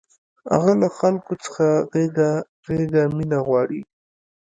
هغه 0.53 0.73
له 0.81 0.87
خلکو 0.97 1.33
څخه 1.43 1.65
غېږه 1.91 2.31
غېږه 2.67 3.03
مینه 3.15 3.39
غواړي 3.47 3.81